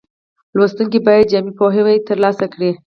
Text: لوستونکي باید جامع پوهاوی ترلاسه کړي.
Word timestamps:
لوستونکي 0.57 0.99
باید 1.07 1.29
جامع 1.31 1.53
پوهاوی 1.57 1.97
ترلاسه 2.07 2.45
کړي. 2.53 2.71